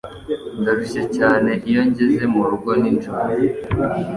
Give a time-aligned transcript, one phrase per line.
[0.61, 3.31] Ndarushye cyane iyo ngeze murugo nijoro.